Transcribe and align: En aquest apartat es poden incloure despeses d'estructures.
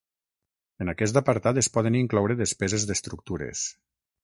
En 0.85 0.89
aquest 0.93 1.19
apartat 1.21 1.59
es 1.63 1.69
poden 1.77 1.99
incloure 2.01 2.39
despeses 2.41 2.89
d'estructures. 2.93 3.67